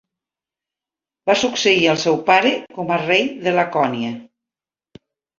Va 1.29 1.33
succeir 1.41 1.83
el 1.91 1.99
seu 2.03 2.17
pare 2.29 2.53
com 2.77 2.93
a 2.95 2.97
rei 3.01 3.27
de 3.43 3.53
Lacònia. 3.59 4.09